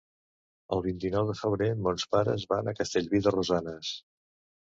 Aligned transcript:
El 0.75 0.79
vint-i-nou 0.85 1.27
de 1.31 1.35
febrer 1.41 1.67
mons 1.87 2.07
pares 2.15 2.47
van 2.53 2.71
a 2.71 2.75
Castellví 2.79 3.23
de 3.27 3.35
Rosanes. 3.39 3.93